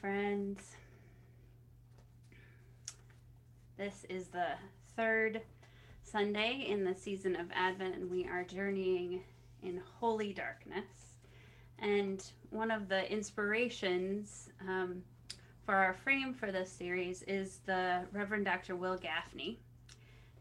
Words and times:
Friends. 0.00 0.76
This 3.76 4.04
is 4.08 4.28
the 4.28 4.48
third 4.96 5.42
Sunday 6.02 6.66
in 6.68 6.84
the 6.84 6.94
season 6.94 7.36
of 7.36 7.46
Advent, 7.54 7.96
and 7.96 8.10
we 8.10 8.26
are 8.26 8.44
journeying 8.44 9.22
in 9.62 9.80
holy 9.98 10.32
darkness. 10.32 11.14
And 11.78 12.24
one 12.50 12.70
of 12.70 12.88
the 12.88 13.10
inspirations 13.10 14.50
um, 14.60 15.02
for 15.64 15.74
our 15.74 15.94
frame 15.94 16.34
for 16.34 16.52
this 16.52 16.70
series 16.70 17.22
is 17.22 17.60
the 17.66 18.02
Reverend 18.12 18.44
Dr. 18.44 18.76
Wil 18.76 18.98
Gafney. 18.98 19.56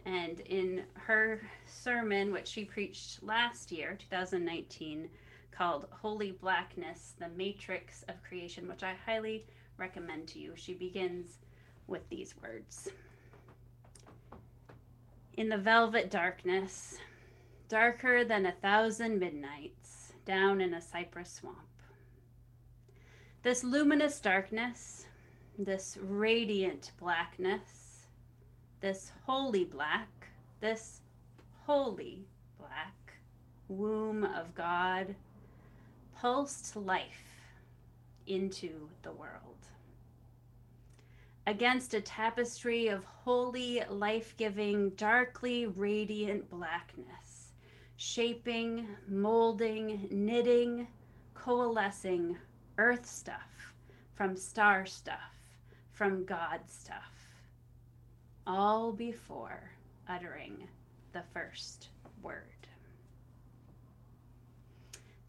And 0.05 0.39
in 0.41 0.83
her 0.94 1.41
sermon, 1.67 2.31
which 2.31 2.47
she 2.47 2.66
preached 2.66 3.22
last 3.23 3.72
year, 3.72 3.97
2019, 3.99 5.09
called 5.51 5.87
Holy 5.91 6.31
Blackness, 6.31 7.13
the 7.19 7.29
Matrix 7.29 8.03
of 8.07 8.21
Creation, 8.23 8.67
which 8.67 8.83
I 8.83 8.95
highly 9.05 9.45
recommend 9.77 10.27
to 10.29 10.39
you. 10.39 10.53
She 10.55 10.73
begins 10.73 11.37
with 11.87 12.07
these 12.09 12.35
words 12.41 12.89
In 15.37 15.49
the 15.49 15.57
velvet 15.57 16.09
darkness, 16.09 16.97
darker 17.69 18.23
than 18.23 18.45
a 18.45 18.51
thousand 18.51 19.19
midnights, 19.19 20.13
down 20.25 20.61
in 20.61 20.73
a 20.73 20.81
cypress 20.81 21.31
swamp. 21.33 21.58
This 23.43 23.63
luminous 23.63 24.19
darkness, 24.19 25.05
this 25.58 25.97
radiant 26.02 26.91
blackness, 26.99 28.08
this 28.81 29.11
holy 29.25 29.65
black, 29.65 30.27
this 30.59 31.02
holy 31.65 32.25
black 32.59 33.13
womb 33.67 34.23
of 34.23 34.53
God 34.53 35.15
pulsed 36.22 36.75
life 36.75 37.50
into 38.27 38.88
the 39.02 39.11
world. 39.11 39.58
Against 41.47 41.95
a 41.95 42.02
tapestry 42.02 42.89
of 42.89 43.03
holy, 43.05 43.81
life 43.89 44.36
giving, 44.38 44.92
darkly 44.92 45.66
radiant 45.66 46.47
blackness, 46.47 47.53
shaping, 47.97 48.88
molding, 49.08 50.08
knitting, 50.11 50.88
coalescing 51.33 52.38
earth 52.77 53.08
stuff 53.08 53.73
from 54.14 54.38
star 54.38 54.86
stuff, 54.86 55.33
from 55.92 56.23
God 56.23 56.59
stuff, 56.67 57.31
all 58.45 58.92
before 58.92 59.72
uttering 60.08 60.67
the 61.14 61.23
first 61.33 61.88
word. 62.22 62.61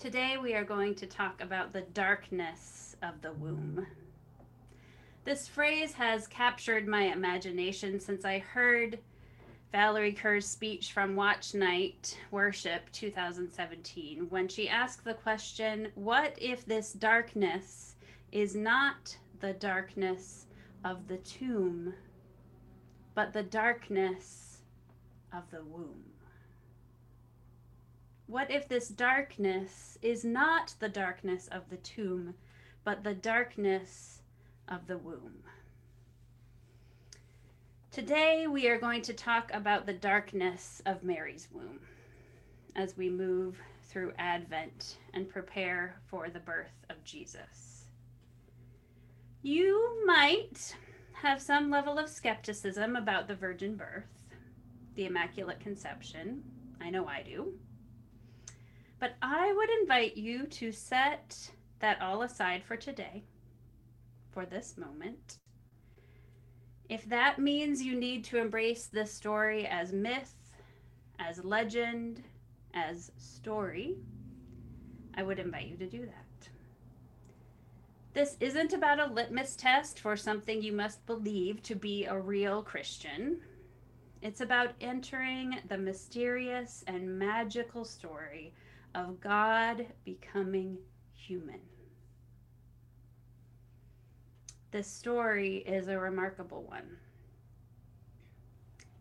Today 0.02 0.36
we 0.36 0.54
are 0.54 0.64
going 0.64 0.96
to 0.96 1.06
talk 1.06 1.40
about 1.40 1.72
the 1.72 1.82
darkness 1.82 2.96
of 3.04 3.22
the 3.22 3.32
womb. 3.34 3.86
This 5.22 5.46
phrase 5.46 5.92
has 5.92 6.26
captured 6.26 6.88
my 6.88 7.02
imagination 7.02 8.00
since 8.00 8.24
I 8.24 8.40
heard 8.40 8.98
Valarie 9.72 10.18
Kaur's 10.20 10.44
speech 10.44 10.90
from 10.90 11.14
Watch 11.14 11.54
Night 11.54 12.18
Worship 12.32 12.90
2017 12.90 14.26
when 14.28 14.48
she 14.48 14.68
asked 14.68 15.04
the 15.04 15.14
question 15.14 15.92
What 15.94 16.36
if 16.36 16.66
this 16.66 16.92
darkness 16.92 17.94
is 18.32 18.56
not 18.56 19.16
the 19.38 19.52
darkness 19.52 20.46
of 20.84 21.06
the 21.06 21.18
tomb, 21.18 21.94
but 23.14 23.32
the 23.32 23.44
darkness 23.44 24.62
of 25.32 25.48
the 25.52 25.62
womb? 25.62 26.02
What 28.26 28.50
if 28.50 28.68
this 28.68 28.88
darkness 28.88 29.98
is 30.00 30.24
not 30.24 30.74
the 30.78 30.88
darkness 30.88 31.48
of 31.48 31.68
the 31.68 31.76
tomb, 31.78 32.34
but 32.84 33.02
the 33.02 33.14
darkness 33.14 34.22
of 34.68 34.86
the 34.86 34.96
womb? 34.98 35.42
Today, 37.90 38.46
we 38.46 38.68
are 38.68 38.78
going 38.78 39.02
to 39.02 39.12
talk 39.12 39.50
about 39.52 39.84
the 39.84 39.92
darkness 39.92 40.80
of 40.86 41.04
Mary's 41.04 41.48
womb 41.52 41.80
as 42.74 42.96
we 42.96 43.10
move 43.10 43.60
through 43.82 44.14
Advent 44.18 44.96
and 45.12 45.28
prepare 45.28 46.00
for 46.06 46.30
the 46.30 46.40
birth 46.40 46.86
of 46.88 47.04
Jesus. 47.04 47.84
You 49.42 50.04
might 50.06 50.74
have 51.12 51.42
some 51.42 51.68
level 51.70 51.98
of 51.98 52.08
skepticism 52.08 52.96
about 52.96 53.28
the 53.28 53.34
virgin 53.34 53.76
birth, 53.76 54.08
the 54.94 55.04
Immaculate 55.04 55.60
Conception. 55.60 56.42
I 56.80 56.88
know 56.88 57.06
I 57.06 57.22
do. 57.22 57.52
But 59.02 59.16
I 59.20 59.52
would 59.52 59.68
invite 59.80 60.16
you 60.16 60.46
to 60.46 60.70
set 60.70 61.50
that 61.80 62.00
all 62.00 62.22
aside 62.22 62.62
for 62.62 62.76
today, 62.76 63.24
for 64.30 64.46
this 64.46 64.78
moment. 64.78 65.38
If 66.88 67.08
that 67.08 67.40
means 67.40 67.82
you 67.82 67.98
need 67.98 68.22
to 68.26 68.38
embrace 68.38 68.86
this 68.86 69.12
story 69.12 69.66
as 69.66 69.92
myth, 69.92 70.36
as 71.18 71.44
legend, 71.44 72.22
as 72.74 73.10
story, 73.16 73.96
I 75.14 75.24
would 75.24 75.40
invite 75.40 75.66
you 75.66 75.76
to 75.78 75.86
do 75.88 76.06
that. 76.06 76.48
This 78.14 78.36
isn't 78.38 78.72
about 78.72 79.00
a 79.00 79.12
litmus 79.12 79.56
test 79.56 79.98
for 79.98 80.16
something 80.16 80.62
you 80.62 80.72
must 80.72 81.04
believe 81.06 81.60
to 81.64 81.74
be 81.74 82.04
a 82.04 82.16
real 82.16 82.62
Christian. 82.62 83.40
It's 84.20 84.42
about 84.42 84.74
entering 84.80 85.58
the 85.66 85.78
mysterious 85.78 86.84
and 86.86 87.18
magical 87.18 87.84
story 87.84 88.52
of 88.94 89.20
God 89.20 89.86
becoming 90.04 90.78
human. 91.14 91.60
This 94.70 94.86
story 94.86 95.58
is 95.58 95.88
a 95.88 95.98
remarkable 95.98 96.62
one. 96.62 96.96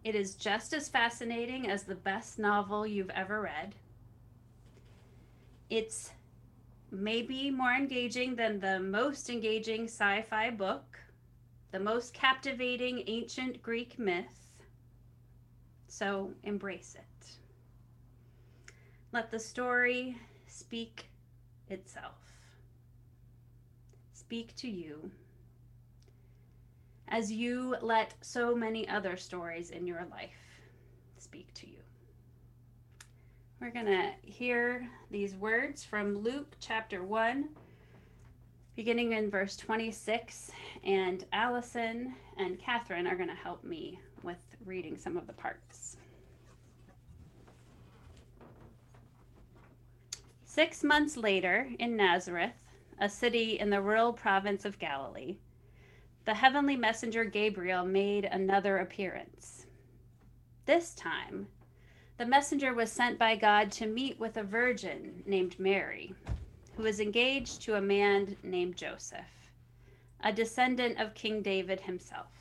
It 0.03 0.15
is 0.15 0.35
just 0.35 0.73
as 0.73 0.89
fascinating 0.89 1.69
as 1.69 1.83
the 1.83 1.95
best 1.95 2.39
novel 2.39 2.85
you've 2.85 3.11
ever 3.11 3.41
read. 3.41 3.75
It's 5.69 6.11
maybe 6.91 7.49
more 7.49 7.73
engaging 7.73 8.35
than 8.35 8.59
the 8.59 8.79
most 8.79 9.29
engaging 9.29 9.85
sci 9.85 10.23
fi 10.23 10.49
book, 10.49 10.99
the 11.71 11.79
most 11.79 12.13
captivating 12.13 13.03
ancient 13.07 13.61
Greek 13.61 13.97
myth. 13.97 14.25
So 15.87 16.31
embrace 16.43 16.95
it. 16.97 17.10
Let 19.13 19.29
the 19.29 19.39
story 19.39 20.17
speak 20.47 21.07
itself. 21.67 22.15
Speak 24.13 24.55
to 24.55 24.69
you 24.69 25.11
as 27.09 27.29
you 27.29 27.75
let 27.81 28.13
so 28.21 28.55
many 28.55 28.87
other 28.87 29.17
stories 29.17 29.71
in 29.71 29.85
your 29.85 30.05
life 30.09 30.29
speak 31.17 31.53
to 31.55 31.67
you. 31.67 31.79
We're 33.59 33.71
going 33.71 33.85
to 33.85 34.11
hear 34.23 34.89
these 35.11 35.35
words 35.35 35.83
from 35.83 36.17
Luke 36.19 36.55
chapter 36.61 37.03
1, 37.03 37.49
beginning 38.77 39.11
in 39.11 39.29
verse 39.29 39.57
26. 39.57 40.51
And 40.85 41.25
Allison 41.33 42.15
and 42.37 42.57
Catherine 42.57 43.07
are 43.07 43.17
going 43.17 43.27
to 43.27 43.35
help 43.35 43.65
me 43.65 43.99
with 44.23 44.39
reading 44.65 44.97
some 44.97 45.17
of 45.17 45.27
the 45.27 45.33
parts. 45.33 45.97
Six 50.53 50.83
months 50.83 51.15
later, 51.15 51.69
in 51.79 51.95
Nazareth, 51.95 52.51
a 52.99 53.07
city 53.07 53.57
in 53.57 53.69
the 53.69 53.81
rural 53.81 54.11
province 54.11 54.65
of 54.65 54.79
Galilee, 54.79 55.37
the 56.25 56.33
heavenly 56.33 56.75
messenger 56.75 57.23
Gabriel 57.23 57.85
made 57.85 58.25
another 58.25 58.79
appearance. 58.79 59.65
This 60.65 60.93
time, 60.93 61.47
the 62.17 62.25
messenger 62.25 62.73
was 62.73 62.91
sent 62.91 63.17
by 63.17 63.37
God 63.37 63.71
to 63.71 63.87
meet 63.87 64.19
with 64.19 64.35
a 64.35 64.43
virgin 64.43 65.23
named 65.25 65.57
Mary, 65.57 66.13
who 66.75 66.83
was 66.83 66.99
engaged 66.99 67.61
to 67.61 67.75
a 67.75 67.81
man 67.81 68.35
named 68.43 68.75
Joseph, 68.75 69.53
a 70.19 70.33
descendant 70.33 70.99
of 70.99 71.13
King 71.13 71.41
David 71.41 71.79
himself. 71.79 72.33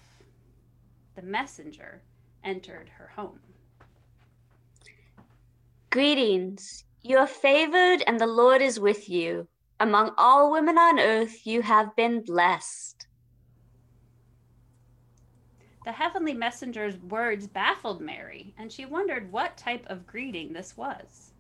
The 1.15 1.23
messenger 1.23 2.03
entered 2.43 2.89
her 2.89 3.07
home. 3.15 3.39
Greetings, 5.91 6.87
you 7.03 7.17
are 7.17 7.27
favored, 7.27 8.03
and 8.07 8.21
the 8.21 8.27
Lord 8.27 8.61
is 8.61 8.79
with 8.79 9.09
you. 9.09 9.49
Among 9.79 10.13
all 10.19 10.53
women 10.53 10.77
on 10.77 10.99
earth, 10.99 11.47
you 11.47 11.63
have 11.63 11.97
been 11.97 12.23
blessed. 12.23 13.07
The 15.87 15.93
heavenly 15.93 16.35
messenger's 16.35 16.99
words 16.99 17.47
baffled 17.47 18.03
Mary, 18.03 18.55
and 18.59 18.71
she 18.71 18.85
wondered 18.85 19.33
what 19.33 19.57
type 19.57 19.87
of 19.89 20.07
greeting 20.07 20.53
this 20.53 20.77
was. 20.77 21.33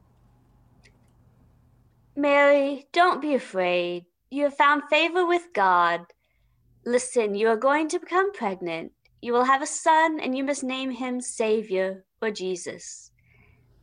Mary, 2.17 2.87
don't 2.93 3.21
be 3.21 3.35
afraid. 3.35 4.07
You 4.31 4.45
have 4.45 4.57
found 4.57 4.85
favor 4.89 5.27
with 5.27 5.53
God. 5.53 6.07
Listen, 6.87 7.35
you 7.35 7.49
are 7.49 7.57
going 7.57 7.89
to 7.89 8.01
become 8.01 8.33
pregnant. 8.33 8.93
You 9.21 9.35
will 9.35 9.45
have 9.45 9.61
a 9.61 9.67
son, 9.67 10.19
and 10.19 10.37
you 10.37 10.43
must 10.43 10.65
name 10.65 10.91
him 10.91 11.21
Savior 11.21 12.05
or 12.23 12.31
Jesus. 12.31 13.10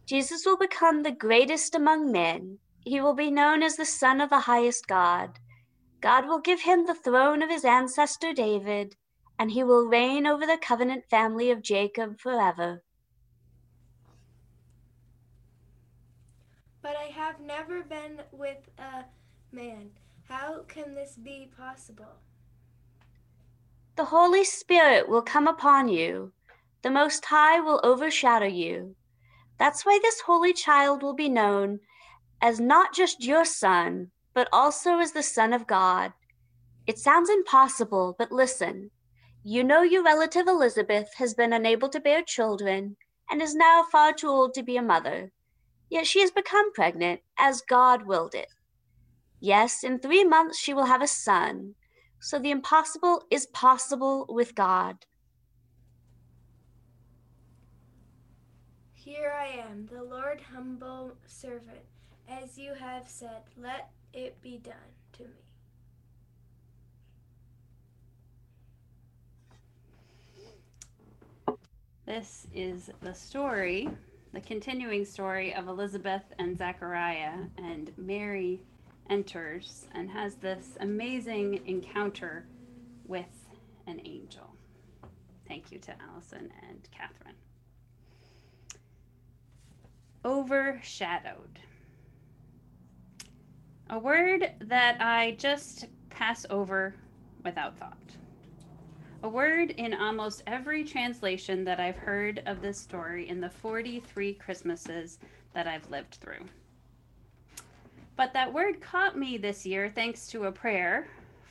Jesus 0.07 0.45
will 0.45 0.55
become 0.55 1.03
the 1.03 1.11
greatest 1.11 1.75
among 1.75 2.13
men. 2.13 2.59
He 2.85 3.01
will 3.01 3.13
be 3.13 3.29
known 3.29 3.61
as 3.61 3.75
the 3.75 3.83
Son 3.83 4.21
of 4.21 4.29
the 4.29 4.39
highest 4.39 4.87
God. 4.87 5.37
God 5.99 6.25
will 6.27 6.39
give 6.39 6.61
him 6.61 6.85
the 6.85 6.95
throne 6.95 7.43
of 7.43 7.49
his 7.49 7.65
ancestor 7.65 8.31
David, 8.31 8.95
and 9.37 9.51
he 9.51 9.65
will 9.65 9.85
reign 9.85 10.25
over 10.25 10.45
the 10.45 10.57
covenant 10.61 11.03
family 11.09 11.51
of 11.51 11.61
Jacob 11.61 12.21
forever. 12.21 12.83
But 16.81 16.95
I 16.95 17.11
have 17.11 17.41
never 17.41 17.83
been 17.83 18.21
with 18.31 18.69
a 18.77 19.03
man. 19.51 19.89
How 20.29 20.63
can 20.69 20.95
this 20.95 21.17
be 21.21 21.49
possible? 21.57 22.15
The 23.97 24.05
Holy 24.05 24.45
Spirit 24.45 25.09
will 25.09 25.21
come 25.21 25.49
upon 25.49 25.89
you. 25.89 26.31
The 26.81 26.91
Most 26.91 27.25
High 27.25 27.59
will 27.59 27.81
overshadow 27.83 28.47
you. 28.47 28.95
That's 29.57 29.85
why 29.85 29.99
this 30.01 30.21
holy 30.21 30.53
child 30.53 31.01
will 31.03 31.15
be 31.15 31.29
known 31.29 31.79
as 32.41 32.59
not 32.59 32.93
just 32.93 33.23
your 33.23 33.45
son, 33.45 34.11
but 34.33 34.47
also 34.53 34.99
as 34.99 35.13
the 35.13 35.23
Son 35.23 35.53
of 35.53 35.65
God. 35.67 36.13
It 36.85 36.99
sounds 36.99 37.29
impossible, 37.29 38.15
but 38.17 38.31
listen. 38.31 38.91
You 39.43 39.63
know 39.63 39.81
your 39.81 40.03
relative 40.03 40.47
Elizabeth 40.47 41.07
has 41.17 41.33
been 41.33 41.53
unable 41.53 41.89
to 41.89 41.99
bear 41.99 42.21
children 42.21 42.97
and 43.29 43.41
is 43.41 43.55
now 43.55 43.83
far 43.91 44.13
too 44.13 44.27
old 44.27 44.53
to 44.53 44.63
be 44.63 44.77
a 44.77 44.81
mother. 44.81 45.31
Yet 45.89 46.05
she 46.05 46.21
has 46.21 46.31
become 46.31 46.73
pregnant 46.73 47.21
as 47.37 47.61
God 47.61 48.05
willed 48.05 48.35
it. 48.35 48.47
Yes, 49.39 49.83
in 49.83 49.99
three 49.99 50.23
months 50.23 50.59
she 50.59 50.73
will 50.73 50.85
have 50.85 51.01
a 51.01 51.07
son. 51.07 51.75
So 52.19 52.39
the 52.39 52.51
impossible 52.51 53.23
is 53.31 53.45
possible 53.47 54.25
with 54.29 54.55
God. 54.55 55.05
Here 59.07 59.33
I 59.33 59.47
am, 59.61 59.87
the 59.89 60.03
Lord 60.03 60.41
humble 60.53 61.13
servant. 61.25 61.79
As 62.27 62.57
you 62.57 62.73
have 62.73 63.07
said, 63.07 63.43
let 63.55 63.89
it 64.11 64.35
be 64.41 64.57
done 64.57 64.73
to 65.13 65.23
me. 65.23 65.29
This 72.05 72.47
is 72.53 72.91
the 72.99 73.13
story, 73.13 73.87
the 74.33 74.41
continuing 74.41 75.05
story 75.05 75.55
of 75.55 75.69
Elizabeth 75.69 76.23
and 76.37 76.57
Zechariah, 76.57 77.45
and 77.57 77.93
Mary 77.95 78.59
enters 79.09 79.85
and 79.95 80.11
has 80.11 80.35
this 80.35 80.75
amazing 80.81 81.65
encounter 81.65 82.45
with 83.05 83.47
an 83.87 84.01
angel. 84.03 84.53
Thank 85.47 85.71
you 85.71 85.79
to 85.79 85.95
Allison 86.11 86.51
and 86.67 86.85
Catherine. 86.91 87.35
Overshadowed. 90.27 91.57
A 93.89 93.97
word 93.97 94.51
that 94.59 94.97
I 94.99 95.37
just 95.39 95.85
pass 96.09 96.45
over 96.49 96.93
without 97.45 97.77
thought. 97.77 97.95
A 99.23 99.29
word 99.29 99.71
in 99.71 99.93
almost 99.93 100.43
every 100.45 100.83
translation 100.83 101.63
that 101.63 101.79
I've 101.79 101.95
heard 101.95 102.43
of 102.45 102.61
this 102.61 102.77
story 102.77 103.29
in 103.29 103.39
the 103.39 103.49
43 103.49 104.33
Christmases 104.33 105.19
that 105.53 105.65
I've 105.65 105.89
lived 105.89 106.15
through. 106.15 106.43
But 108.17 108.33
that 108.33 108.51
word 108.51 108.81
caught 108.81 109.17
me 109.17 109.37
this 109.37 109.65
year 109.65 109.87
thanks 109.87 110.27
to 110.27 110.47
a 110.47 110.51
prayer 110.51 111.07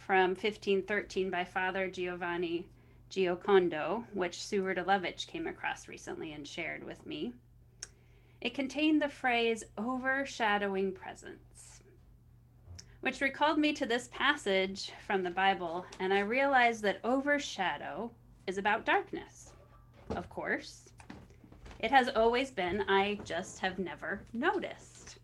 from 0.07 0.33
1513 0.33 1.31
by 1.31 1.45
Father 1.45 1.89
Giovanni 1.89 2.67
Giocondo, 3.11 4.05
which 4.13 4.45
Sue 4.45 4.63
Rudalevich 4.63 5.27
came 5.27 5.47
across 5.47 5.89
recently 5.89 6.35
and 6.35 6.47
shared 6.47 6.85
with 6.85 7.07
me. 7.07 7.33
It 8.47 8.55
contained 8.55 9.03
the 9.03 9.09
phrase 9.09 9.65
overshadowing 9.77 10.93
presence, 10.93 11.83
which 13.01 13.21
recalled 13.21 13.59
me 13.59 13.73
to 13.73 13.87
this 13.87 14.09
passage 14.13 14.93
from 15.05 15.25
the 15.25 15.31
Bible, 15.31 15.85
and 15.99 16.15
I 16.15 16.21
realized 16.21 16.83
that 16.83 17.01
overshadow 17.03 18.13
is 18.47 18.57
about 18.57 18.85
darkness. 18.85 19.51
Of 20.11 20.31
course, 20.31 20.91
it 21.81 21.91
has 21.91 22.09
always 22.09 22.53
been, 22.53 22.83
I 22.83 23.19
just 23.25 23.59
have 23.59 23.81
never 23.81 24.23
noticed. 24.33 25.19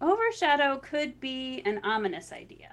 Overshadow 0.00 0.78
could 0.78 1.20
be 1.20 1.60
an 1.66 1.82
ominous 1.84 2.32
idea, 2.32 2.70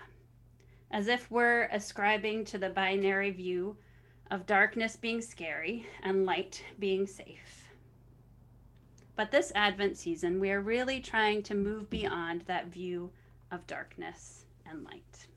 as 0.92 1.10
if 1.10 1.30
we're 1.30 1.64
ascribing 1.74 2.46
to 2.46 2.58
the 2.58 2.70
binary 2.70 3.32
view 3.32 3.76
of 4.32 4.46
darkness 4.46 4.96
being 4.96 5.22
scary 5.22 5.86
and 6.04 6.26
light 6.26 6.64
being 6.80 7.06
safe. 7.06 7.63
But 9.16 9.32
this 9.32 9.52
Advent 9.54 9.98
season, 9.98 10.40
we 10.40 10.52
are 10.52 10.62
really 10.62 11.00
trying 11.00 11.44
to 11.44 11.54
move 11.56 11.90
beyond 11.90 12.42
that 12.42 12.68
view 12.68 13.12
of 13.52 13.68
darkness 13.68 14.46
and 14.66 14.84
light. 14.84 15.28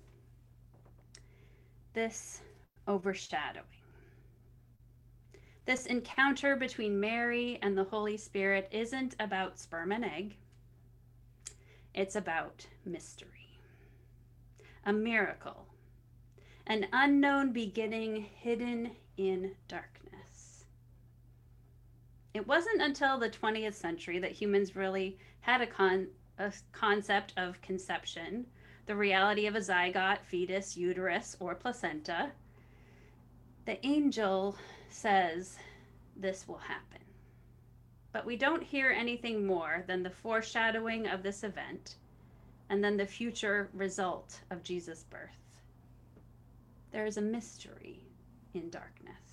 This 1.92 2.40
overshadowing. 2.88 3.64
This 5.66 5.86
encounter 5.86 6.54
between 6.54 7.00
Mary 7.00 7.58
and 7.60 7.76
the 7.76 7.84
Holy 7.84 8.16
Spirit 8.16 8.68
isn't 8.70 9.16
about 9.18 9.58
sperm 9.58 9.90
and 9.90 10.04
egg, 10.04 10.36
it's 11.92 12.14
about 12.14 12.66
mystery, 12.84 13.58
a 14.84 14.92
miracle, 14.92 15.66
an 16.66 16.86
unknown 16.92 17.52
beginning 17.52 18.26
hidden 18.36 18.92
in 19.16 19.52
darkness. 19.66 20.05
It 22.36 22.46
wasn't 22.46 22.82
until 22.82 23.18
the 23.18 23.30
20th 23.30 23.72
century 23.72 24.18
that 24.18 24.30
humans 24.30 24.76
really 24.76 25.16
had 25.40 25.62
a, 25.62 25.66
con- 25.66 26.08
a 26.36 26.52
concept 26.70 27.32
of 27.38 27.62
conception, 27.62 28.44
the 28.84 28.94
reality 28.94 29.46
of 29.46 29.56
a 29.56 29.60
zygote, 29.60 30.18
fetus, 30.22 30.76
uterus, 30.76 31.38
or 31.40 31.54
placenta. 31.54 32.30
The 33.64 33.84
angel 33.86 34.54
says 34.90 35.56
this 36.14 36.46
will 36.46 36.58
happen. 36.58 37.00
But 38.12 38.26
we 38.26 38.36
don't 38.36 38.62
hear 38.62 38.90
anything 38.90 39.46
more 39.46 39.82
than 39.86 40.02
the 40.02 40.10
foreshadowing 40.10 41.06
of 41.06 41.22
this 41.22 41.42
event 41.42 41.96
and 42.68 42.84
then 42.84 42.98
the 42.98 43.06
future 43.06 43.70
result 43.72 44.42
of 44.50 44.62
Jesus' 44.62 45.04
birth. 45.04 45.54
There 46.92 47.06
is 47.06 47.16
a 47.16 47.22
mystery 47.22 48.04
in 48.52 48.68
darkness 48.68 49.25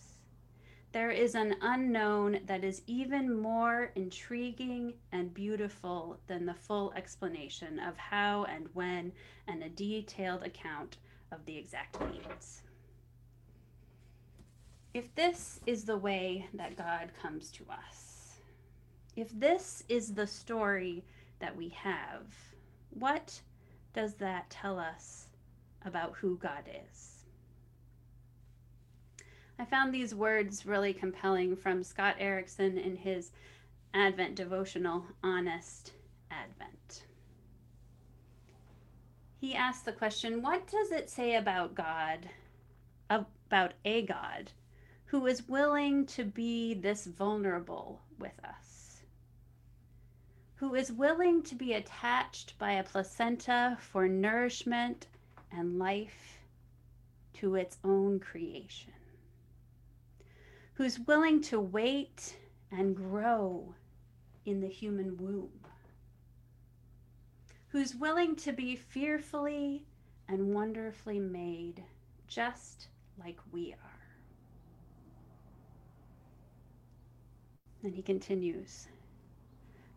there 0.94 1.10
is 1.10 1.34
an 1.34 1.56
unknown 1.62 2.40
that 2.46 2.64
is 2.64 2.84
even 2.86 3.36
more 3.36 3.92
intriguing 3.96 4.94
and 5.12 5.34
beautiful 5.34 6.20
than 6.28 6.46
the 6.46 6.54
full 6.54 6.94
explanation 6.96 7.80
of 7.80 7.98
how 7.98 8.44
and 8.44 8.68
when 8.74 9.12
and 9.48 9.64
a 9.64 9.70
detailed 9.70 10.44
account 10.44 10.98
of 11.32 11.44
the 11.46 11.58
exact 11.58 12.00
means. 12.00 12.62
If 14.94 15.14
this 15.16 15.60
is 15.66 15.84
the 15.84 15.98
way 15.98 16.48
that 16.54 16.78
God 16.78 17.10
comes 17.20 17.50
to 17.54 17.66
us, 17.72 18.40
if 19.16 19.28
this 19.40 19.84
is 19.90 20.14
the 20.14 20.28
story 20.28 21.04
that 21.40 21.56
we 21.56 21.70
have, 21.70 22.28
what 22.92 23.42
does 23.94 24.14
that 24.16 24.48
tell 24.52 24.78
us 24.78 25.26
about 25.86 26.14
who 26.14 26.38
God 26.38 26.70
is? 26.88 27.13
I 29.64 29.66
found 29.66 29.94
these 29.94 30.14
words 30.14 30.66
really 30.66 30.94
compelling 30.94 31.56
from 31.56 31.86
Scott 31.86 32.18
Erickson 32.20 32.78
in 32.78 32.98
his 32.98 33.32
Advent 33.94 34.36
devotional, 34.36 35.06
Honest 35.24 35.94
Advent. 36.30 37.06
He 39.40 39.56
asked 39.56 39.86
the 39.86 39.94
question 39.94 40.42
What 40.42 40.68
does 40.68 40.92
it 40.92 41.10
say 41.10 41.36
about 41.36 41.76
God, 41.76 42.30
about 43.10 43.72
a 43.86 44.02
God, 44.02 44.52
who 45.06 45.28
is 45.28 45.48
willing 45.48 46.08
to 46.08 46.26
be 46.26 46.74
this 46.74 47.06
vulnerable 47.06 48.02
with 48.20 48.38
us? 48.44 48.98
Who 50.56 50.76
is 50.76 50.92
willing 50.92 51.42
to 51.44 51.56
be 51.56 51.72
attached 51.72 52.60
by 52.60 52.74
a 52.74 52.84
placenta 52.84 53.78
for 53.80 54.10
nourishment 54.10 55.08
and 55.54 55.80
life 55.80 56.38
to 57.36 57.56
its 57.56 57.78
own 57.86 58.20
creation? 58.20 58.92
Who's 60.76 61.00
willing 61.00 61.42
to 61.42 61.60
wait 61.60 62.36
and 62.72 62.96
grow 62.96 63.76
in 64.46 64.60
the 64.60 64.68
human 64.68 65.16
womb, 65.18 65.50
who's 67.68 67.96
willing 67.96 68.36
to 68.36 68.52
be 68.52 68.76
fearfully 68.76 69.86
and 70.28 70.54
wonderfully 70.54 71.20
made 71.20 71.84
just 72.28 72.88
like 73.24 73.38
we 73.52 73.74
are. 73.74 73.78
And 77.84 77.94
he 77.94 78.02
continues 78.02 78.88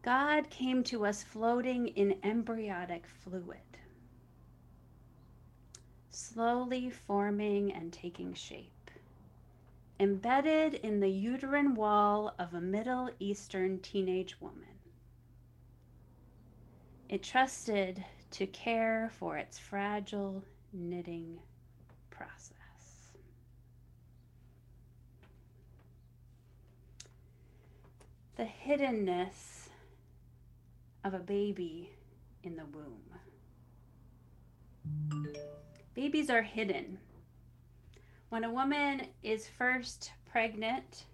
God 0.03 0.51
came 0.51 0.85
to 0.85 1.07
us 1.07 1.23
floating 1.23 1.89
in 1.89 2.19
embryonic 2.23 3.07
fluid, 3.25 3.59
slowly 6.11 6.91
forming 6.91 7.73
and 7.73 7.93
taking 7.93 8.35
shape 8.35 8.76
embedded 9.99 10.75
in 10.75 11.01
the 11.01 11.09
uterine 11.09 11.75
wall 11.75 12.35
of 12.39 12.55
a 12.55 12.61
Middle 12.61 13.11
Eastern 13.19 13.79
teenage 13.81 14.41
woman. 14.41 14.65
It 17.09 17.23
trusted 17.23 18.05
to 18.33 18.47
care 18.47 19.11
for 19.19 19.39
its 19.39 19.59
fragile 19.59 20.45
knitting 20.73 21.39
process. 22.11 22.53
The 28.37 28.45
hiddenness 28.45 29.69
of 31.05 31.15
a 31.15 31.19
baby 31.19 31.91
in 32.43 32.57
the 32.57 32.67
womb. 32.67 33.01
Babies 35.95 36.29
are 36.29 36.43
hidden. 36.43 36.99
When 38.29 38.45
a 38.45 38.51
woman 38.51 39.07
is 39.23 39.49
first 39.49 40.13
pregnant, 40.31 41.05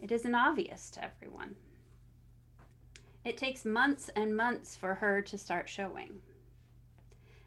it 0.00 0.10
isn't 0.10 0.34
obvious 0.34 0.90
to 0.90 1.04
everyone. 1.04 1.54
It 3.24 3.36
takes 3.36 3.66
months 3.66 4.08
and 4.16 4.34
months 4.34 4.74
for 4.74 4.94
her 4.94 5.20
to 5.22 5.36
start 5.36 5.68
showing. 5.68 6.20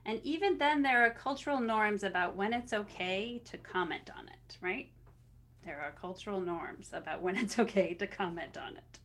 And 0.05 0.19
even 0.23 0.57
then, 0.57 0.83
there 0.83 1.03
are 1.03 1.09
cultural 1.09 1.59
norms 1.59 2.03
about 2.03 2.35
when 2.35 2.53
it's 2.53 2.73
okay 2.73 3.41
to 3.45 3.57
comment 3.57 4.11
on 4.15 4.27
it, 4.27 4.57
right? 4.61 4.89
There 5.65 5.79
are 5.79 5.91
cultural 5.99 6.41
norms 6.41 6.89
about 6.93 7.21
when 7.21 7.35
it's 7.35 7.57
okay 7.57 7.93
to 7.95 8.05
comment 8.05 8.57
on 8.57 8.77
it. 8.77 8.99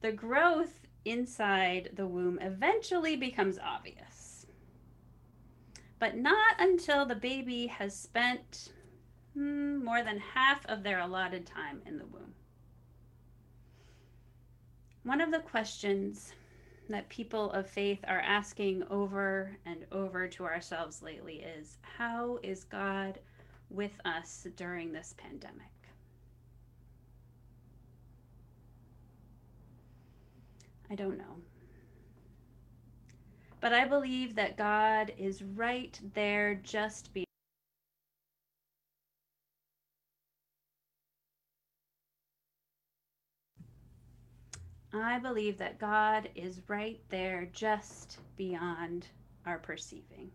The 0.00 0.12
growth 0.12 0.80
inside 1.04 1.90
the 1.94 2.06
womb 2.06 2.38
eventually 2.40 3.16
becomes 3.16 3.58
obvious, 3.58 4.23
but 6.04 6.18
not 6.18 6.56
until 6.58 7.06
the 7.06 7.14
baby 7.14 7.66
has 7.66 7.98
spent 7.98 8.72
hmm, 9.32 9.82
more 9.82 10.02
than 10.02 10.18
half 10.18 10.66
of 10.66 10.82
their 10.82 11.00
allotted 11.00 11.46
time 11.46 11.80
in 11.86 11.96
the 11.96 12.04
womb. 12.04 12.34
One 15.04 15.22
of 15.22 15.30
the 15.30 15.38
questions 15.38 16.34
that 16.90 17.08
people 17.08 17.50
of 17.52 17.66
faith 17.66 18.00
are 18.06 18.20
asking 18.20 18.82
over 18.90 19.56
and 19.64 19.86
over 19.92 20.28
to 20.28 20.44
ourselves 20.44 21.00
lately 21.00 21.36
is 21.36 21.78
how 21.80 22.38
is 22.42 22.64
God 22.64 23.18
with 23.70 23.98
us 24.04 24.46
during 24.56 24.92
this 24.92 25.14
pandemic? 25.16 25.72
I 30.90 30.96
don't 30.96 31.16
know. 31.16 31.40
But 33.64 33.72
I 33.72 33.86
believe 33.86 34.34
that 34.34 34.58
God 34.58 35.14
is 35.16 35.42
right 35.42 35.98
there 36.12 36.56
just 36.56 37.14
be 37.14 37.24
I 44.92 45.18
believe 45.18 45.56
that 45.56 45.78
God 45.78 46.28
is 46.34 46.60
right 46.68 47.00
there 47.08 47.48
just 47.54 48.18
beyond 48.36 49.06
our 49.46 49.58
perceiving. 49.58 50.30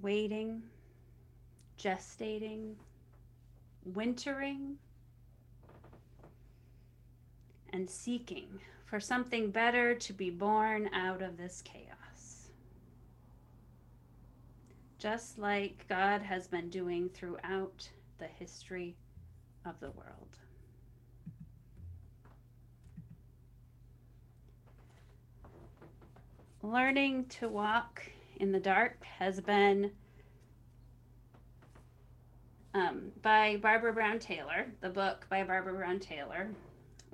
Waiting, 0.00 0.62
gestating, 1.78 2.76
wintering, 3.84 4.78
and 7.74 7.90
seeking 7.90 8.58
for 8.86 9.00
something 9.00 9.50
better 9.50 9.94
to 9.94 10.12
be 10.12 10.30
born 10.30 10.88
out 10.94 11.20
of 11.20 11.36
this 11.36 11.62
chaos. 11.62 12.48
Just 14.98 15.38
like 15.38 15.86
God 15.88 16.22
has 16.22 16.46
been 16.46 16.70
doing 16.70 17.10
throughout 17.10 17.88
the 18.18 18.26
history 18.26 18.96
of 19.64 19.78
the 19.80 19.90
world. 19.90 20.38
Learning 26.62 27.26
to 27.26 27.48
walk 27.48 28.02
in 28.36 28.52
the 28.52 28.60
dark 28.60 29.04
has 29.04 29.40
been 29.40 29.90
um, 32.74 33.12
by 33.22 33.56
Barbara 33.56 33.92
Brown 33.92 34.18
Taylor, 34.18 34.66
the 34.80 34.88
book 34.88 35.26
by 35.30 35.42
Barbara 35.44 35.74
Brown 35.74 35.98
Taylor, 35.98 36.48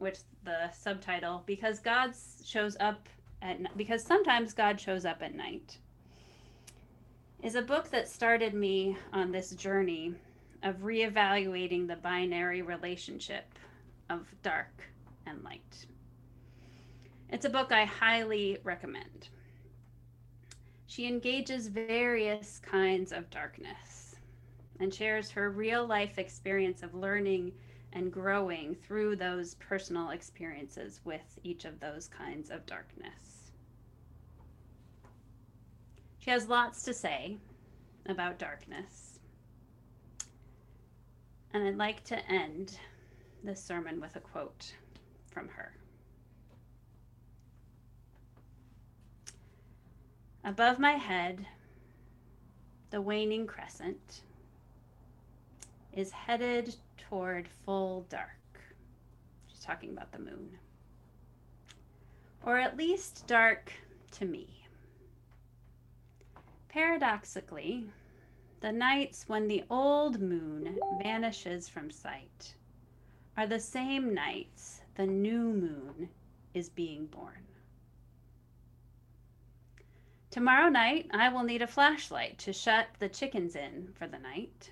which 0.02 0.18
the 0.44 0.68
subtitle 0.72 1.44
because 1.46 1.78
God 1.78 2.12
shows 2.44 2.76
up 2.80 3.08
at 3.40 3.76
because 3.76 4.02
sometimes 4.04 4.52
God 4.52 4.80
shows 4.80 5.04
up 5.04 5.22
at 5.22 5.34
night 5.34 5.78
is 7.42 7.54
a 7.54 7.62
book 7.62 7.88
that 7.90 8.08
started 8.08 8.52
me 8.52 8.96
on 9.12 9.30
this 9.30 9.50
journey 9.50 10.12
of 10.64 10.76
reevaluating 10.78 11.86
the 11.86 11.96
binary 11.96 12.62
relationship 12.62 13.44
of 14.10 14.26
dark 14.42 14.82
and 15.26 15.42
light. 15.44 15.86
It's 17.30 17.46
a 17.46 17.50
book 17.50 17.72
I 17.72 17.84
highly 17.84 18.58
recommend. 18.62 19.28
She 20.86 21.06
engages 21.06 21.68
various 21.68 22.60
kinds 22.60 23.12
of 23.12 23.30
darkness 23.30 24.16
and 24.78 24.92
shares 24.92 25.30
her 25.30 25.50
real 25.50 25.86
life 25.86 26.18
experience 26.18 26.82
of 26.82 26.94
learning 26.94 27.52
and 27.92 28.12
growing 28.12 28.74
through 28.74 29.16
those 29.16 29.54
personal 29.56 30.10
experiences 30.10 31.00
with 31.04 31.38
each 31.42 31.64
of 31.64 31.80
those 31.80 32.08
kinds 32.08 32.50
of 32.50 32.64
darkness. 32.66 33.52
She 36.18 36.30
has 36.30 36.48
lots 36.48 36.82
to 36.84 36.94
say 36.94 37.36
about 38.06 38.38
darkness 38.38 39.12
and 41.54 41.66
I'd 41.66 41.76
like 41.76 42.02
to 42.04 42.30
end 42.30 42.78
this 43.44 43.62
sermon 43.62 44.00
with 44.00 44.16
a 44.16 44.20
quote 44.20 44.72
from 45.30 45.48
her. 45.48 45.72
Above 50.44 50.78
my 50.78 50.92
head, 50.92 51.46
the 52.90 53.00
waning 53.00 53.46
crescent 53.46 54.22
is 55.92 56.10
headed 56.10 56.74
toward 56.96 57.48
full 57.64 58.06
dark. 58.08 58.60
She's 59.46 59.60
talking 59.60 59.90
about 59.90 60.12
the 60.12 60.18
moon. 60.18 60.58
Or 62.44 62.58
at 62.58 62.76
least 62.76 63.26
dark 63.26 63.72
to 64.12 64.24
me. 64.24 64.48
Paradoxically, 66.68 67.86
the 68.60 68.72
nights 68.72 69.24
when 69.28 69.48
the 69.48 69.64
old 69.68 70.20
moon 70.20 70.78
vanishes 71.02 71.68
from 71.68 71.90
sight 71.90 72.54
are 73.36 73.46
the 73.46 73.60
same 73.60 74.14
nights 74.14 74.80
the 74.94 75.06
new 75.06 75.52
moon 75.52 76.08
is 76.54 76.68
being 76.68 77.06
born. 77.06 77.46
Tomorrow 80.30 80.70
night, 80.70 81.10
I 81.12 81.28
will 81.28 81.42
need 81.42 81.60
a 81.60 81.66
flashlight 81.66 82.38
to 82.38 82.52
shut 82.52 82.86
the 82.98 83.08
chickens 83.08 83.54
in 83.54 83.92
for 83.98 84.06
the 84.06 84.18
night. 84.18 84.70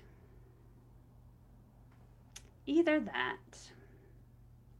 Either 2.65 2.99
that, 2.99 3.71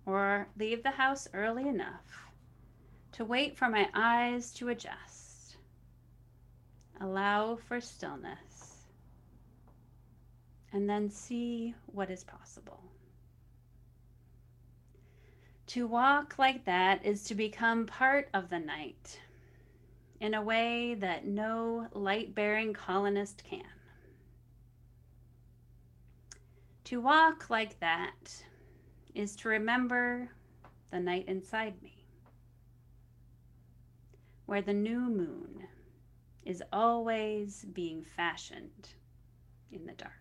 or 0.05 0.47
leave 0.57 0.83
the 0.83 0.91
house 0.91 1.27
early 1.33 1.67
enough 1.67 2.31
to 3.11 3.25
wait 3.25 3.57
for 3.57 3.69
my 3.69 3.87
eyes 3.93 4.51
to 4.53 4.69
adjust. 4.69 5.57
Allow 6.99 7.57
for 7.67 7.81
stillness 7.81 8.85
and 10.73 10.89
then 10.89 11.09
see 11.09 11.75
what 11.87 12.09
is 12.09 12.23
possible. 12.23 12.79
To 15.67 15.87
walk 15.87 16.35
like 16.37 16.65
that 16.65 17.05
is 17.05 17.23
to 17.25 17.35
become 17.35 17.85
part 17.85 18.29
of 18.33 18.49
the 18.49 18.59
night 18.59 19.19
in 20.19 20.33
a 20.33 20.41
way 20.41 20.95
that 20.95 21.25
no 21.25 21.87
light 21.93 22.35
bearing 22.35 22.73
colonist 22.73 23.43
can. 23.43 23.63
To 26.91 26.99
walk 26.99 27.49
like 27.49 27.79
that 27.79 28.43
is 29.15 29.37
to 29.37 29.47
remember 29.47 30.29
the 30.91 30.99
night 30.99 31.23
inside 31.29 31.81
me, 31.81 32.03
where 34.45 34.61
the 34.61 34.73
new 34.73 34.99
moon 34.99 35.69
is 36.43 36.61
always 36.73 37.63
being 37.71 38.03
fashioned 38.03 38.89
in 39.71 39.85
the 39.85 39.93
dark. 39.93 40.11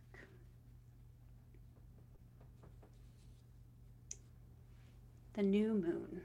The 5.32 5.42
new 5.42 5.74
moon 5.74 6.22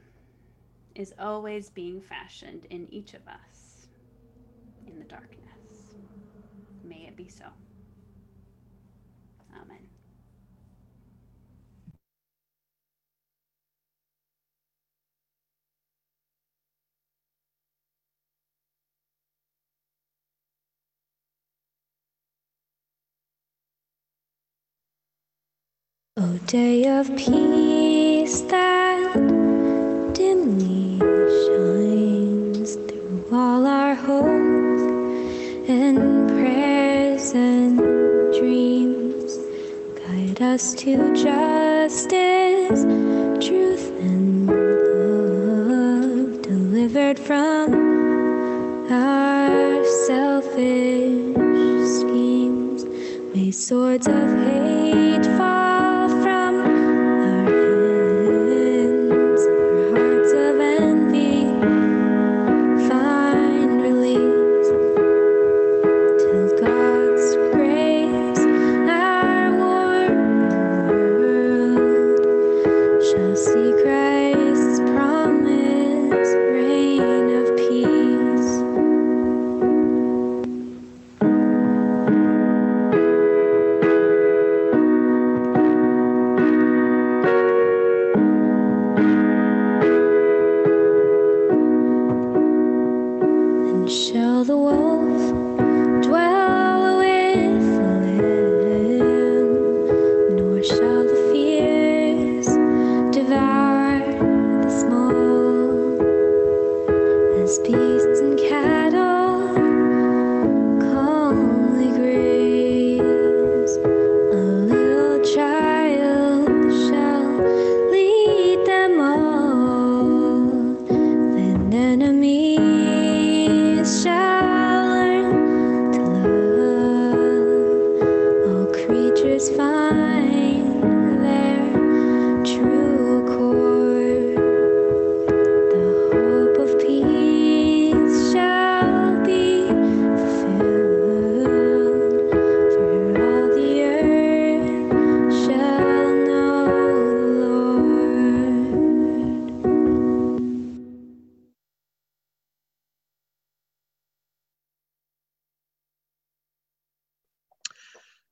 is 0.93 1.11
always 1.17 1.71
being 1.71 2.01
fashioned 2.01 2.65
in 2.65 2.85
each 2.93 3.15
of 3.15 3.27
us 3.27 3.87
in 4.85 4.99
the 4.99 5.05
darkness. 5.05 5.95
May 6.83 7.07
it 7.07 7.15
be 7.15 7.29
so. 7.29 7.45
O 26.17 26.39
day 26.47 26.87
of 26.87 27.13
peace 27.17 28.39
that 28.43 29.15
dimly 30.13 30.97
shines 31.43 32.75
through 32.75 33.25
all 33.33 33.67
our 33.67 33.93
hopes 33.95 34.81
and 35.69 36.29
prayers 36.29 37.33
and 37.33 37.79
dreams. 38.39 39.37
Guide 40.07 40.41
us 40.41 40.73
to 40.75 41.13
justice, 41.13 42.83
truth, 43.45 43.91
and 43.99 44.47
love, 45.67 46.41
delivered 46.43 47.19
from 47.19 47.73
our 48.89 49.83
selfish 50.07 51.35
schemes. 51.99 52.85
May 53.35 53.51
swords 53.51 54.07
of 54.07 54.29
hate 54.45 54.54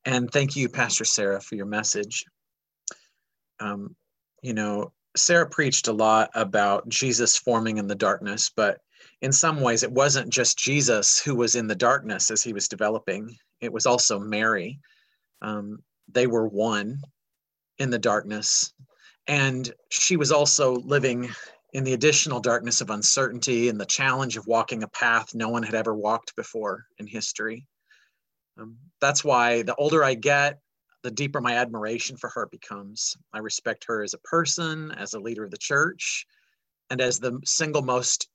And 0.05 0.29
thank 0.31 0.55
you, 0.55 0.69
Pastor 0.69 1.05
Sarah, 1.05 1.39
for 1.39 1.55
your 1.55 1.65
message. 1.65 2.25
Um, 3.59 3.95
you 4.41 4.53
know, 4.53 4.91
Sarah 5.15 5.49
preached 5.49 5.87
a 5.87 5.93
lot 5.93 6.29
about 6.35 6.89
Jesus 6.89 7.37
forming 7.37 7.77
in 7.77 7.87
the 7.87 7.95
darkness, 7.95 8.51
but 8.53 8.79
in 9.21 9.31
some 9.31 9.61
ways, 9.61 9.83
it 9.83 9.91
wasn't 9.91 10.29
just 10.31 10.57
Jesus 10.57 11.21
who 11.21 11.35
was 11.35 11.55
in 11.55 11.67
the 11.67 11.75
darkness 11.75 12.31
as 12.31 12.43
he 12.43 12.51
was 12.51 12.67
developing, 12.67 13.37
it 13.61 13.71
was 13.71 13.85
also 13.85 14.19
Mary. 14.19 14.79
Um, 15.41 15.81
they 16.11 16.27
were 16.27 16.47
one 16.47 16.99
in 17.77 17.89
the 17.89 17.99
darkness. 17.99 18.73
And 19.27 19.71
she 19.89 20.17
was 20.17 20.31
also 20.31 20.75
living 20.75 21.29
in 21.71 21.83
the 21.83 21.93
additional 21.93 22.39
darkness 22.39 22.81
of 22.81 22.89
uncertainty 22.89 23.69
and 23.69 23.79
the 23.79 23.85
challenge 23.85 24.37
of 24.37 24.45
walking 24.47 24.83
a 24.83 24.87
path 24.89 25.33
no 25.33 25.49
one 25.49 25.63
had 25.63 25.75
ever 25.75 25.93
walked 25.93 26.35
before 26.35 26.85
in 26.99 27.07
history. 27.07 27.65
Um, 28.59 28.77
that's 29.01 29.23
why 29.23 29.63
the 29.63 29.75
older 29.75 30.03
I 30.03 30.13
get, 30.13 30.59
the 31.03 31.11
deeper 31.11 31.41
my 31.41 31.55
admiration 31.55 32.17
for 32.17 32.29
her 32.29 32.47
becomes. 32.47 33.17
I 33.33 33.39
respect 33.39 33.85
her 33.87 34.03
as 34.03 34.13
a 34.13 34.19
person, 34.19 34.91
as 34.91 35.13
a 35.13 35.19
leader 35.19 35.43
of 35.43 35.51
the 35.51 35.57
church, 35.57 36.25
and 36.89 37.01
as 37.01 37.19
the 37.19 37.39
single 37.45 37.81
most 37.81 38.29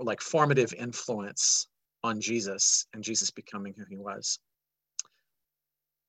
like 0.00 0.20
formative 0.20 0.74
influence 0.74 1.68
on 2.02 2.20
Jesus 2.20 2.86
and 2.92 3.02
Jesus 3.02 3.30
becoming 3.30 3.74
who 3.76 3.84
he 3.88 3.96
was. 3.96 4.38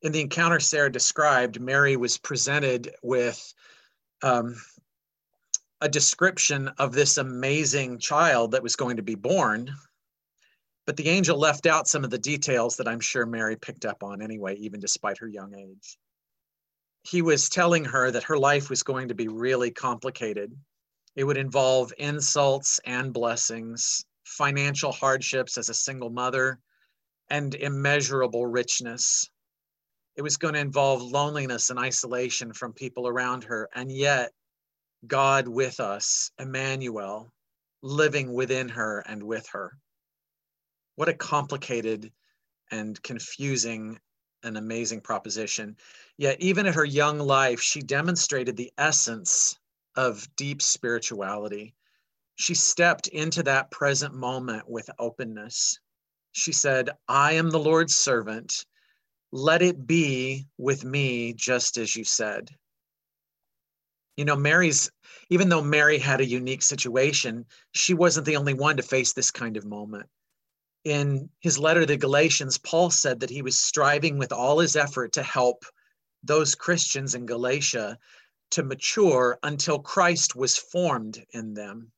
In 0.02 0.12
the 0.12 0.22
encounter 0.22 0.60
Sarah 0.60 0.92
described, 0.92 1.60
Mary 1.60 1.98
was 1.98 2.18
presented 2.18 2.94
with 3.02 3.54
um, 4.24 4.56
a 5.82 5.90
description 5.90 6.68
of 6.80 6.94
this 6.94 7.18
amazing 7.18 8.00
child 8.00 8.52
that 8.52 8.64
was 8.64 8.76
going 8.76 8.98
to 8.98 9.04
be 9.04 9.16
born 9.16 9.72
but 10.88 10.96
the 10.96 11.10
angel 11.10 11.38
left 11.38 11.66
out 11.66 11.86
some 11.86 12.06
of 12.06 12.10
the 12.10 12.18
details 12.18 12.78
that 12.78 12.88
I'm 12.88 13.02
sure 13.02 13.26
Mary 13.26 13.58
picked 13.58 13.84
up 13.84 14.04
on 14.04 14.22
anyway, 14.22 14.56
even 14.56 14.80
despite 14.80 15.18
her 15.18 15.28
young 15.28 15.54
age. 15.54 15.98
He 17.04 17.22
was 17.22 17.50
telling 17.50 17.84
her 17.84 18.10
that 18.10 18.24
her 18.24 18.38
life 18.38 18.70
was 18.70 18.84
going 18.84 19.10
to 19.10 19.14
be 19.14 19.28
really 19.28 19.70
complicated. 19.70 20.56
It 21.18 21.26
would 21.26 21.36
involve 21.36 21.92
insults 21.98 22.80
and 22.86 23.12
blessings, 23.12 24.06
financial 24.24 24.94
hardships 24.94 25.58
as 25.58 25.68
a 25.68 25.74
single 25.74 26.10
mother, 26.10 26.58
and 27.30 27.54
immeasurable 27.54 28.46
richness. 28.46 29.30
It 30.16 30.22
was 30.22 30.38
going 30.38 30.54
to 30.54 30.62
involve 30.62 31.02
loneliness 31.02 31.70
and 31.70 31.78
isolation 31.78 32.54
from 32.54 32.72
people 32.72 33.10
around 33.10 33.44
her, 33.44 33.68
and 33.76 33.92
yet 33.92 34.32
God 35.06 35.50
with 35.50 35.82
us, 35.82 36.32
Emmanuel, 36.40 37.34
living 37.82 38.32
within 38.32 38.70
her 38.70 39.04
and 39.06 39.22
with 39.22 39.48
her 39.50 39.78
what 40.98 41.08
a 41.08 41.14
complicated 41.14 42.12
and 42.72 43.02
confusing 43.04 44.00
and 44.44 44.58
amazing 44.58 45.00
proposition. 45.00 45.78
Yet, 46.18 46.42
even 46.42 46.66
in 46.66 46.74
her 46.74 46.84
young 46.84 47.20
life, 47.20 47.62
she 47.62 47.82
demonstrated 47.82 48.58
the 48.58 48.74
essence 48.80 49.58
of 49.96 50.28
deep 50.36 50.62
spirituality. 50.62 51.76
She 52.36 52.56
stepped 52.56 53.08
into 53.08 53.44
that 53.44 53.70
present 53.70 54.16
moment 54.16 54.68
with 54.68 54.90
openness. 54.98 55.80
She 56.32 56.52
said, 56.52 56.90
I 57.08 57.34
am 57.34 57.52
the 57.52 57.60
Lord's 57.60 57.96
servant. 57.96 58.66
Let 59.32 59.62
it 59.62 59.86
be 59.86 60.48
with 60.58 60.84
me 60.84 61.34
just 61.34 61.78
as 61.78 61.96
you 61.96 62.04
said. 62.04 62.50
You 64.16 64.26
know, 64.26 64.36
Mary's, 64.36 64.90
even 65.30 65.48
though 65.48 65.62
Mary 65.62 66.00
had 66.00 66.22
a 66.22 66.26
unique 66.26 66.64
situation, 66.64 67.46
she 67.74 67.94
wasn't 67.94 68.26
the 68.26 68.38
only 68.38 68.56
one 68.56 68.78
to 68.78 68.84
face 68.84 69.14
this 69.14 69.30
kind 69.30 69.58
of 69.58 69.66
moment 69.66 70.08
in 70.88 71.30
his 71.42 71.60
letter 71.60 71.82
to 71.82 71.86
the 71.86 71.98
Galatians, 71.98 72.58
Paul 72.58 72.90
said 72.92 73.20
that 73.20 73.30
he 73.30 73.42
was 73.42 73.60
striving 73.60 74.18
with 74.18 74.32
all 74.32 74.60
his 74.60 74.78
effort 74.78 75.12
to 75.14 75.24
help 75.24 75.66
those 76.24 76.56
Christians 76.56 77.14
in 77.14 77.26
Galatia 77.26 77.98
to 78.52 78.64
mature 78.64 79.38
until 79.44 79.80
Christ 79.80 80.34
was 80.34 80.58
formed 80.58 81.22
in 81.32 81.54
them. 81.54 81.92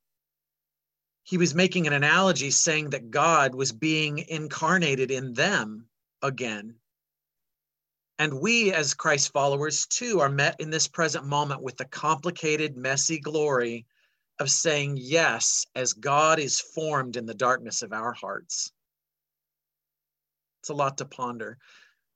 He 1.22 1.38
was 1.38 1.54
making 1.54 1.86
an 1.86 1.94
analogy 1.94 2.50
saying 2.50 2.90
that 2.90 3.12
God 3.12 3.54
was 3.54 3.72
being 3.72 4.26
incarnated 4.28 5.12
in 5.12 5.34
them 5.34 5.88
again. 6.24 6.74
And 8.18 8.42
we, 8.42 8.74
as 8.74 8.96
Christ 8.96 9.32
followers, 9.32 9.86
too, 9.86 10.20
are 10.20 10.30
met 10.30 10.60
in 10.60 10.72
this 10.72 10.88
present 10.88 11.26
moment 11.26 11.62
with 11.62 11.78
the 11.78 11.86
complicated, 11.86 12.76
messy 12.76 13.20
glory 13.20 13.86
of 14.40 14.50
saying 14.50 14.98
yes 14.98 15.68
as 15.76 15.94
God 15.94 16.40
is 16.40 16.60
formed 16.60 17.18
in 17.18 17.28
the 17.28 17.36
darkness 17.36 17.84
of 17.84 17.94
our 17.94 18.14
hearts. 18.14 18.72
It's 20.62 20.70
a 20.70 20.74
lot 20.74 20.98
to 20.98 21.06
ponder. 21.06 21.58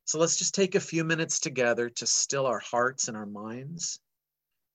So 0.06 0.19
let's 0.19 0.38
just 0.38 0.53
take 0.53 0.75
a 0.75 0.79
few 0.79 1.03
minutes 1.03 1.39
together 1.39 1.89
to 1.89 2.06
still 2.06 2.45
our 2.45 2.60
hearts 2.60 3.08
and 3.08 3.15
our 3.15 3.25
minds. 3.25 3.99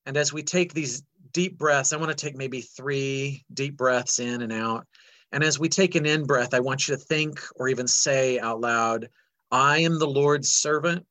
And 0.06 0.16
as 0.16 0.32
we 0.32 0.42
take 0.42 0.72
these 0.72 1.02
deep 1.32 1.58
breaths, 1.58 1.92
I 1.92 1.98
want 1.98 2.08
to 2.10 2.16
take 2.16 2.36
maybe 2.36 2.62
three 2.62 3.44
deep 3.52 3.76
breaths 3.76 4.20
in 4.20 4.40
and 4.40 4.52
out. 4.52 4.86
And 5.32 5.44
as 5.44 5.58
we 5.58 5.68
take 5.68 5.94
an 5.94 6.06
in 6.06 6.24
breath, 6.24 6.54
I 6.54 6.60
want 6.60 6.88
you 6.88 6.96
to 6.96 7.00
think 7.00 7.40
or 7.56 7.68
even 7.68 7.86
say 7.86 8.38
out 8.38 8.60
loud, 8.60 9.10
I 9.50 9.80
am 9.80 9.98
the 9.98 10.06
Lord's 10.06 10.50
servant. 10.50 11.04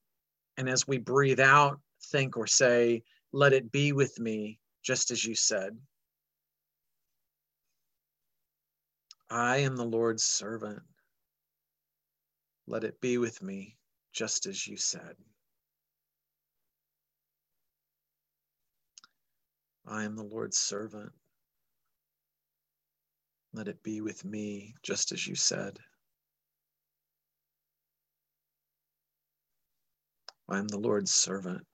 And 0.57 0.67
as 0.67 0.87
we 0.87 0.97
breathe 0.97 1.39
out, 1.39 1.79
think 2.05 2.37
or 2.37 2.47
say, 2.47 3.03
let 3.31 3.53
it 3.53 3.71
be 3.71 3.91
with 3.91 4.19
me, 4.19 4.59
just 4.81 5.11
as 5.11 5.23
you 5.23 5.35
said. 5.35 5.77
I 9.29 9.57
am 9.57 9.75
the 9.75 9.85
Lord's 9.85 10.23
servant. 10.23 10.81
Let 12.67 12.83
it 12.83 12.99
be 12.99 13.17
with 13.17 13.41
me 13.41 13.77
just 14.13 14.45
as 14.45 14.67
you 14.67 14.75
said. 14.77 15.15
I 19.87 20.03
am 20.03 20.17
the 20.17 20.23
Lord's 20.23 20.57
servant. 20.57 21.11
Let 23.53 23.69
it 23.69 23.81
be 23.83 24.01
with 24.01 24.25
me 24.25 24.75
just 24.83 25.13
as 25.13 25.25
you 25.25 25.35
said. 25.35 25.79
I 30.49 30.57
am 30.59 30.67
the 30.67 30.77
Lord's 30.77 31.11
servant. 31.11 31.65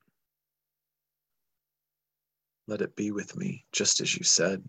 Let 2.68 2.82
it 2.82 2.96
be 2.96 3.12
with 3.12 3.36
me 3.36 3.66
just 3.72 4.00
as 4.00 4.16
you 4.16 4.24
said. 4.24 4.64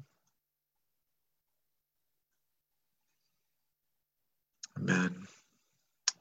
Amen. 4.78 5.23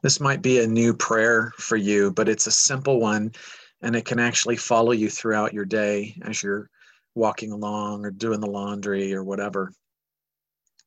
This 0.03 0.19
might 0.19 0.41
be 0.41 0.59
a 0.59 0.67
new 0.67 0.93
prayer 0.93 1.53
for 1.57 1.77
you, 1.77 2.11
but 2.11 2.27
it's 2.27 2.45
a 2.45 2.51
simple 2.51 2.99
one 2.99 3.31
and 3.81 3.95
it 3.95 4.03
can 4.03 4.19
actually 4.19 4.57
follow 4.57 4.91
you 4.91 5.09
throughout 5.09 5.53
your 5.53 5.65
day 5.65 6.15
as 6.23 6.43
you're 6.43 6.69
walking 7.15 7.53
along 7.53 8.05
or 8.05 8.11
doing 8.11 8.41
the 8.41 8.47
laundry 8.47 9.13
or 9.13 9.23
whatever. 9.23 9.71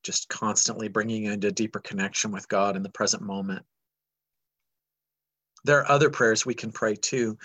Just 0.03 0.29
constantly 0.29 0.87
bringing 0.87 1.25
you 1.25 1.31
into 1.31 1.51
deeper 1.51 1.79
connection 1.79 2.31
with 2.31 2.47
God 2.47 2.75
in 2.75 2.83
the 2.83 2.89
present 2.89 3.23
moment. 3.23 3.65
There 5.63 5.79
are 5.79 5.91
other 5.91 6.11
prayers 6.11 6.45
we 6.45 6.53
can 6.53 6.71
pray 6.71 6.95
too, 6.95 7.39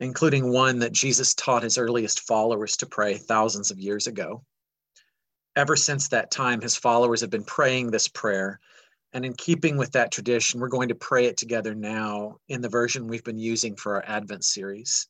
including 0.00 0.52
one 0.52 0.78
that 0.80 0.92
Jesus 0.92 1.32
taught 1.32 1.62
his 1.62 1.78
earliest 1.78 2.20
followers 2.20 2.76
to 2.78 2.86
pray 2.86 3.16
thousands 3.16 3.70
of 3.70 3.80
years 3.80 4.06
ago. 4.06 4.44
Ever 5.56 5.74
since 5.74 6.08
that 6.08 6.30
time, 6.30 6.60
his 6.60 6.76
followers 6.76 7.22
have 7.22 7.30
been 7.30 7.44
praying 7.44 7.90
this 7.90 8.08
prayer 8.08 8.60
and 9.14 9.24
in 9.24 9.32
keeping 9.32 9.76
with 9.76 9.92
that 9.92 10.10
tradition, 10.10 10.58
we're 10.58 10.68
going 10.68 10.88
to 10.88 10.94
pray 10.96 11.26
it 11.26 11.36
together 11.36 11.72
now 11.72 12.36
in 12.48 12.60
the 12.60 12.68
version 12.68 13.06
we've 13.06 13.22
been 13.22 13.38
using 13.38 13.76
for 13.76 13.94
our 13.94 14.04
Advent 14.06 14.44
series. 14.44 15.06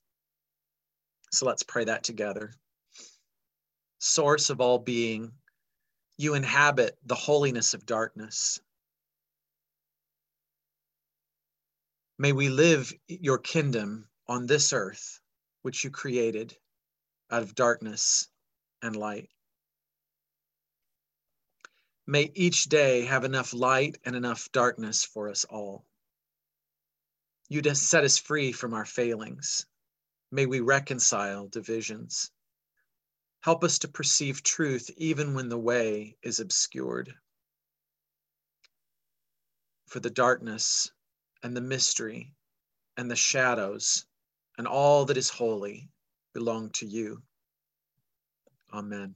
So 1.32 1.46
let's 1.46 1.62
pray 1.62 1.84
that 1.84 2.04
together. 2.04 2.52
Source 3.98 4.50
of 4.50 4.60
all 4.60 4.78
being, 4.78 5.32
you 6.18 6.34
inhabit 6.34 6.98
the 7.06 7.14
holiness 7.14 7.72
of 7.72 7.86
darkness. 7.86 8.60
May 12.18 12.32
we 12.32 12.50
live 12.50 12.92
your 13.08 13.38
kingdom 13.38 14.06
on 14.28 14.46
this 14.46 14.74
earth, 14.74 15.18
which 15.62 15.82
you 15.82 15.90
created 15.90 16.54
out 17.30 17.42
of 17.42 17.54
darkness 17.54 18.28
and 18.82 18.94
light. 18.94 19.30
May 22.06 22.30
each 22.34 22.64
day 22.64 23.06
have 23.06 23.24
enough 23.24 23.54
light 23.54 23.96
and 24.04 24.14
enough 24.14 24.52
darkness 24.52 25.04
for 25.04 25.30
us 25.30 25.44
all. 25.44 25.86
You 27.48 27.62
set 27.74 28.04
us 28.04 28.18
free 28.18 28.52
from 28.52 28.74
our 28.74 28.84
failings. 28.84 29.66
May 30.30 30.44
we 30.46 30.60
reconcile 30.60 31.48
divisions. 31.48 32.30
Help 33.40 33.64
us 33.64 33.78
to 33.80 33.88
perceive 33.88 34.42
truth 34.42 34.90
even 34.96 35.34
when 35.34 35.48
the 35.48 35.58
way 35.58 36.16
is 36.22 36.40
obscured. 36.40 37.14
For 39.86 40.00
the 40.00 40.10
darkness 40.10 40.90
and 41.42 41.56
the 41.56 41.60
mystery 41.60 42.34
and 42.96 43.10
the 43.10 43.16
shadows 43.16 44.06
and 44.58 44.66
all 44.66 45.04
that 45.06 45.16
is 45.16 45.28
holy 45.28 45.88
belong 46.32 46.70
to 46.70 46.86
you. 46.86 47.22
Amen. 48.72 49.14